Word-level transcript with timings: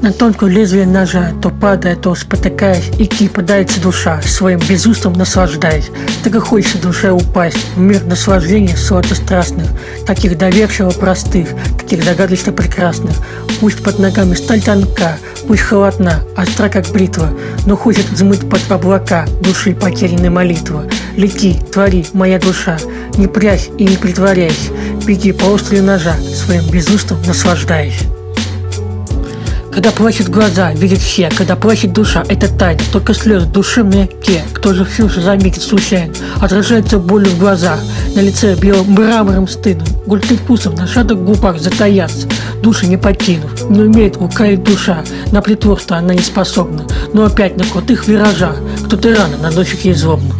На 0.00 0.12
тонкое 0.12 0.48
лезвие 0.48 0.86
ножа, 0.86 1.32
то 1.42 1.50
падая, 1.50 1.96
то 1.96 2.14
спотыкаясь, 2.14 2.90
и 2.98 3.06
кипадается 3.06 3.80
душа, 3.80 4.22
своим 4.22 4.60
безумством 4.60 5.14
наслаждаясь. 5.14 5.90
Так 6.22 6.36
и 6.36 6.38
хочется 6.38 6.80
душе 6.80 7.10
упасть 7.10 7.58
в 7.74 7.80
мир 7.80 8.04
наслаждений 8.04 8.76
сладострастных, 8.76 9.66
таких 10.06 10.38
доверчиво 10.38 10.90
простых, 10.90 11.48
таких 11.80 12.04
загадочно 12.04 12.52
прекрасных. 12.52 13.16
Пусть 13.58 13.82
под 13.82 13.98
ногами 13.98 14.34
сталь 14.34 14.62
тонка, 14.62 15.18
пусть 15.48 15.62
холодна, 15.62 16.20
остра 16.36 16.68
как 16.68 16.86
бритва, 16.90 17.30
но 17.66 17.76
хочет 17.76 18.08
взмыть 18.08 18.48
под 18.48 18.70
облака 18.70 19.26
души 19.42 19.74
потерянной 19.74 20.30
молитвы. 20.30 20.88
Лети, 21.16 21.58
твори, 21.72 22.06
моя 22.12 22.38
душа, 22.38 22.78
не 23.16 23.26
прячь 23.26 23.68
и 23.78 23.84
не 23.84 23.96
притворяйся, 23.96 24.70
беги 25.04 25.32
по 25.32 25.52
острию 25.52 25.82
ножа, 25.82 26.14
своим 26.32 26.70
безумством 26.70 27.18
наслаждаясь. 27.26 27.98
Когда 29.78 29.92
плачут 29.92 30.28
глаза, 30.28 30.72
видят 30.72 30.98
все, 30.98 31.28
когда 31.28 31.54
плачет 31.54 31.92
душа, 31.92 32.24
это 32.28 32.52
тайна, 32.52 32.80
только 32.92 33.14
слезы 33.14 33.46
души 33.46 33.84
мне 33.84 34.08
те, 34.24 34.42
кто 34.52 34.74
же 34.74 34.84
все 34.84 35.08
же 35.08 35.20
заметит 35.20 35.62
случайно, 35.62 36.12
отражается 36.40 36.98
болью 36.98 37.30
в 37.30 37.38
глазах, 37.38 37.78
на 38.16 38.18
лице 38.18 38.56
белым 38.56 38.90
мрамором 38.90 39.46
стыдом, 39.46 39.86
гулькает 40.04 40.40
вкусом 40.40 40.74
на 40.74 40.88
шатых 40.88 41.22
губах 41.22 41.60
затаяться, 41.60 42.26
души 42.60 42.86
не 42.88 42.96
покинув, 42.96 43.70
не 43.70 43.82
умеет 43.82 44.16
лукавить 44.16 44.64
душа, 44.64 45.04
на 45.30 45.42
притворство 45.42 45.96
она 45.96 46.12
не 46.12 46.22
способна, 46.22 46.84
но 47.12 47.26
опять 47.26 47.56
на 47.56 47.62
крутых 47.62 48.08
виражах 48.08 48.56
кто-то 48.86 49.14
рано 49.14 49.36
наносит 49.40 49.84
ей 49.84 49.94
злобно. 49.94 50.34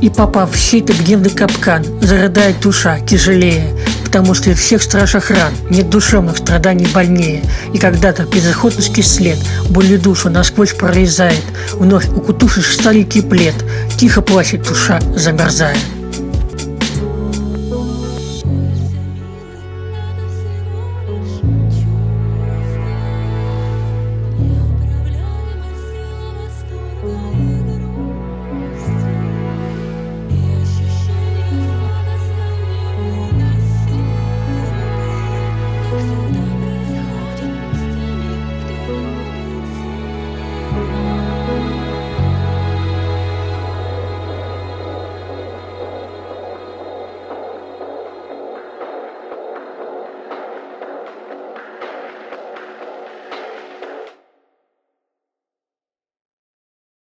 И 0.00 0.10
попав 0.10 0.54
в 0.54 0.58
сей 0.58 0.82
гневный 0.82 1.30
капкан, 1.30 1.84
зарыдает 2.00 2.60
душа 2.60 3.00
тяжелее, 3.00 3.74
потому 4.04 4.34
что 4.34 4.54
всех 4.54 4.82
страшных 4.82 5.30
ран 5.30 5.52
нет 5.70 5.90
душевных 5.90 6.36
страданий 6.36 6.86
больнее, 6.86 7.42
и 7.72 7.78
когда-то 7.78 8.24
безысходности 8.24 9.00
след 9.00 9.38
болью 9.70 10.00
душу 10.00 10.30
насквозь 10.30 10.74
прорезает, 10.74 11.42
вновь 11.72 12.08
укутавшись 12.08 12.64
в 12.64 12.74
старенький 12.74 13.22
плед, 13.22 13.54
тихо 13.98 14.22
плачет 14.22 14.62
душа, 14.62 15.00
замерзая. 15.16 15.76
的。 36.32 36.65